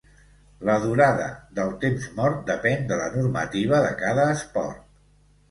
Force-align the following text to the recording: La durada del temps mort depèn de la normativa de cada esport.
La 0.69 0.77
durada 0.85 1.27
del 1.59 1.69
temps 1.83 2.07
mort 2.21 2.41
depèn 2.49 2.89
de 2.93 2.99
la 3.03 3.11
normativa 3.19 3.83
de 3.87 3.93
cada 4.03 4.27
esport. 4.39 4.83